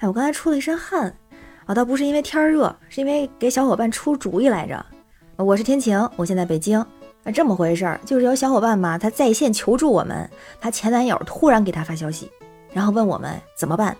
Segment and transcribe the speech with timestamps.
[0.00, 1.14] 哎，我刚才出了一身汗，
[1.66, 4.82] 啊，倒不是因为天热，是因为给小伙伴出主意来着。
[5.36, 6.80] 我是天晴，我现在北京。
[7.22, 10.26] 啊，这么回事儿，就是有小伙伴嘛，他在线求助我们，
[10.58, 12.30] 他前男友突然给他发消息，
[12.72, 13.94] 然后问我们怎么办。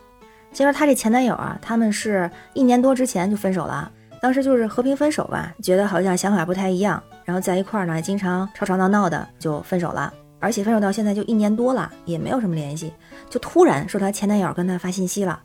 [0.55, 3.93] 其实他这前男友啊，他们是一年多之前就分手了，
[4.23, 12.91] 当时就是和平分手吧，觉得好像想法不太一样，然后在一块儿呢，经常吵吵闹闹的就分手了，而且分手到现在就一年多了，也没有什么联系，
[13.29, 15.39] 就突然说他前男友跟他发信息了。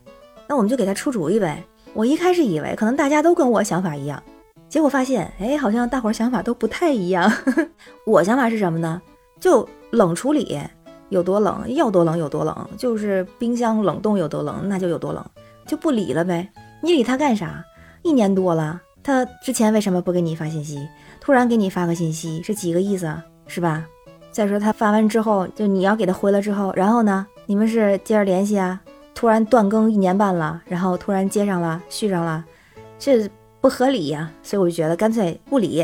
[0.48, 1.64] 那我们就给他出主意呗。
[1.94, 4.22] 我一开始以为可能大家都跟我想法一样，
[4.68, 7.32] 结果发现，哎，好像大伙儿想法都不太一样。
[8.06, 9.02] 我想法是什么呢？
[9.40, 10.60] 就冷处理，
[11.10, 15.26] 有多冷要多冷有多冷，就是冰箱冷冻有多冷那就有多冷，
[15.66, 16.50] 就不理了呗。
[16.82, 17.64] 你理他干啥？
[18.02, 20.88] 一年多了，他之前为什么不给你发信息？
[21.22, 23.12] 突然给你发个信息，是几个意思？
[23.48, 23.86] 是吧？
[24.32, 27.26] 再说他发完之后，就你要给他回了之后，然后呢？
[27.48, 28.82] 你们是接着联系啊？
[29.16, 32.46] 突然断更一年半了，然后突然接上了，续上了，
[33.00, 33.28] 这
[33.62, 35.80] 不合理呀，所以我就觉得干脆不理。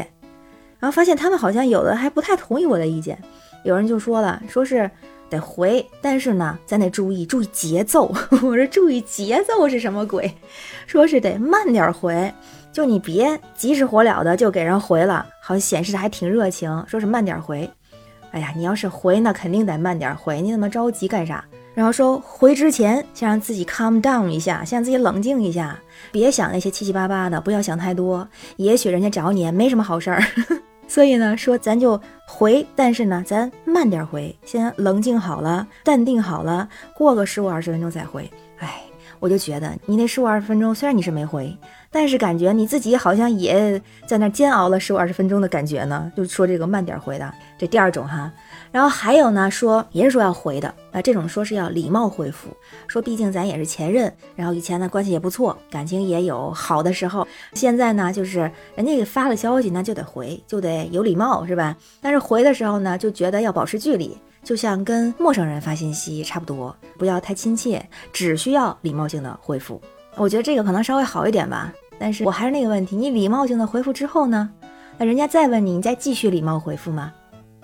[0.78, 3.18] 然后发现他们好像有的还不太同意我的意见，
[3.64, 4.90] 有人就说了，说是
[5.30, 8.14] 得回，但是呢，咱得注意注意节奏。
[8.44, 10.32] 我说注意节奏是什么鬼？
[10.86, 12.34] 说是得慢点回，
[12.74, 16.84] 就你别急使火燎的就给人回了，好像显示的还挺热情。
[16.86, 17.70] 说是慢点回，
[18.32, 21.44] 哎呀，你要是回那肯定得慢点回，你那么着急干啥？
[21.74, 25.78] 然后说回之前先让自己 calm down 一下，先让自己冷静一下，
[26.12, 28.28] 别想那些七七八八的，不要想太多。
[28.58, 30.22] 也许人家找你没什么好事儿，
[30.88, 38.30] 所以呢，说咱就回，但是呢，咱慢点回，先冷静好了，淡定好了，过个十五二十分钟再回。
[38.60, 38.82] 哎，
[39.22, 41.56] 我就觉得你那十五二十分钟，虽然你是没回，
[41.92, 46.12] 但是感觉你自己好像也在那煎熬了十五二十分钟的感觉呢。
[46.18, 48.32] 就说这个慢点回的，这第二种哈。
[48.72, 52.50] 然后还有呢，说也是说要回的啊，这种说是要礼貌回复，
[52.88, 61.78] 说毕竟咱也是前任，然后以前呢关系也不错，感情也有好的时候，现在呢就是人家给发了消息，那就得回，就得有礼貌是吧？
[62.02, 69.82] 但是回的时候呢，就觉得要保持距离，就像跟陌生人发信息差不多，不要太亲切，只需要礼貌性的回复。
[70.16, 74.50] 我觉得这个可能稍微好一点吧，但是我还是那个问题，你礼貌性的回复之后呢，
[74.98, 77.14] 那人家再问你，你再继续礼貌回复吗？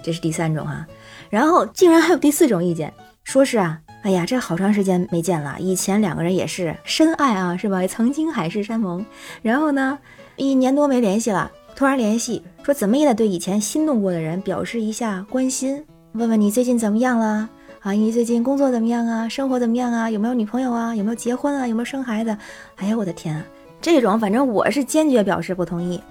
[0.01, 0.85] 这是第三种哈。
[1.29, 7.85] 然后竟然还有第四种意见，说是啊，哎呀，这好长时间没见了，以前两个人也是深爱啊，是吧？
[7.87, 9.05] 曾经海誓山盟，
[9.41, 9.97] 然后呢，
[10.35, 15.83] 一年多没联系了，突然联系，说怎么也得对以前心动过的人表示一下关心，
[16.17, 17.47] 问问你最近怎么样了
[17.81, 17.91] 啊？
[17.91, 19.29] 你最近工作怎么样啊？
[19.29, 20.09] 生活怎么样啊？
[20.09, 20.95] 有没有女朋友啊？
[20.95, 21.67] 有没有结婚啊？
[21.67, 22.35] 有没有生孩子？
[22.77, 23.45] 哎呀，我的天啊！
[23.79, 26.01] 这种反正我是坚决表示不同意，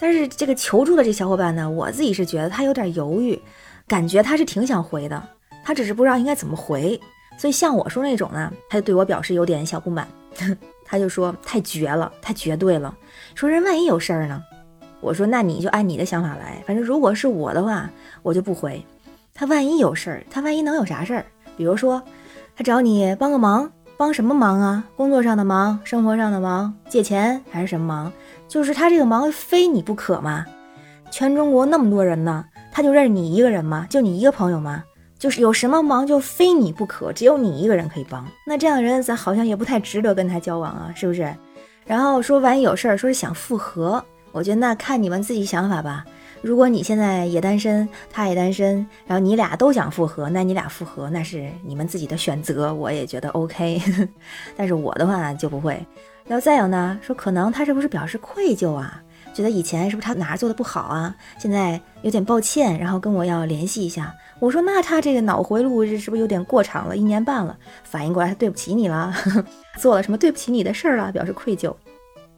[0.00, 3.38] 但是这个求助的这小伙伴呢，我自己是觉得他有点犹豫。
[3.86, 5.22] 感觉他是挺想回的，
[5.62, 6.98] 他只是不知道应该怎么回，
[7.36, 10.08] 所以像我说那种呢，他就对我表示有点小不满，
[10.86, 12.96] 他就说太绝了，太绝对了，
[13.34, 14.42] 说人万一有事儿呢？
[15.02, 17.90] 我说那你就按你的想法来，反正如果是我的话，
[18.22, 18.82] 我就不回。
[19.34, 21.24] 他万一有事儿，他万一能有啥事儿？
[21.56, 22.02] 比如说
[22.56, 24.84] 他找你帮个忙，帮什么忙啊？
[24.96, 28.12] 工作上的忙，生活上的忙，借钱还是什么忙？
[28.48, 30.44] 就是他这个忙非你不可吗？
[31.10, 32.44] 全中国那么多人呢？
[32.72, 33.86] 他就认识你一个人吗？
[33.90, 34.84] 就你一个朋友吗？
[35.18, 38.26] 就是有什么忙就非你不可，只有你一个人可以帮。
[38.46, 41.34] 那这样的人，咱好像也不太值得跟他交往啊，是不是？
[41.84, 44.02] 然后说万一有事儿，说是想复合，
[44.32, 46.04] 我觉得那看你们自己想法吧。
[46.42, 53.80] 如果你现在也单身，他也单身，然后你俩都想复合，那你俩复合那是你们自己的选择，我也觉得 OK。
[54.56, 55.74] 但是我的话就不会。
[56.26, 59.02] 然后再有呢，说可能他是不是表示愧疚啊？
[59.34, 61.14] 觉得以前是不是他哪儿做的不好啊？
[61.38, 64.14] 现在有点抱歉，然后跟我要联系一下。
[64.38, 66.96] 我说那他这个脑回路是不是有点过长了？
[66.96, 67.54] 一年半了，
[67.84, 69.12] 反应过来他对不起你了，
[69.78, 71.74] 做了什么对不起你的事儿了，表示愧疚。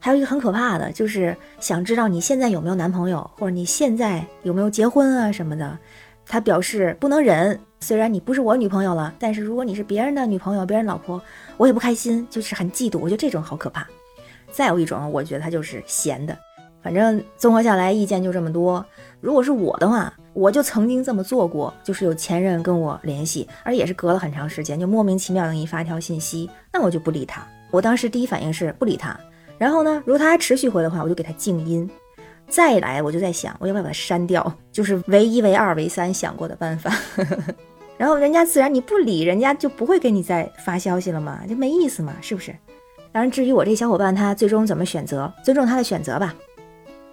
[0.04, 5.78] 还有一个很可怕的，就是想知道你现在有没有男朋友，或者你现在有没有结婚啊什么的。
[6.26, 11.22] 他表示不能忍，虽然你不是我女朋友了，但是如果你是别人的女朋友、别人老婆，
[11.56, 12.98] 我也不开心，就是很嫉妒。
[12.98, 13.86] 我觉得这种好可怕。
[14.50, 16.36] 再有一种，我觉得他就是闲的。
[16.82, 18.84] 反正综合下来，意见就这么多。
[19.20, 27.46] 如果是我的话，我就曾经这么做过，就是有前任跟我联系，而也是隔了很长时间，就莫名其妙的给你发一条信息，那我就不理他。
[27.70, 29.16] 我当时第一反应是不理他。
[29.62, 31.88] 然后呢，如果他还持续回的话，我就给他静音。
[32.48, 34.52] 再来，我就在想，我要不要把他删掉？
[34.72, 36.92] 就是唯一、唯二、唯三想过的办法。
[37.96, 42.52] 然后人家自然你不理，人家就不会给你再发消息了嘛，就没意思嘛，是不是？
[43.12, 46.34] 当然，至于我这小伙伴他最终怎么选择，尊重他的选择吧。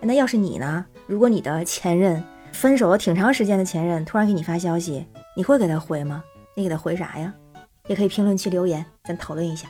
[0.01, 0.83] 那要是你呢？
[1.05, 5.05] 如果你的前任分手了挺长时间的前任突然给你发消息，
[5.37, 6.23] 你会给他回吗？
[6.55, 7.31] 你给他回啥呀？
[7.85, 9.67] 也可以评论区留言，咱讨论一下。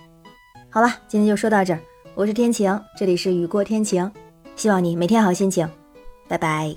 [0.70, 1.80] 好了，今天就说到这儿。
[2.20, 4.12] 我是天晴，这里是雨过天晴，
[4.58, 5.66] 希望你每天好心情。
[6.28, 6.76] 拜拜。